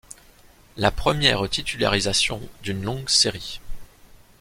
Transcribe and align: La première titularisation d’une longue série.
La 0.77 0.89
première 0.89 1.47
titularisation 1.47 2.41
d’une 2.63 2.81
longue 2.81 3.07
série. 3.07 3.61